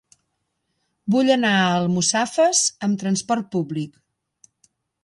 Vull 1.15 1.29
anar 1.35 1.51
a 1.59 1.67
Almussafes 1.83 2.65
amb 2.89 3.05
transport 3.05 3.53
públic. 3.59 4.05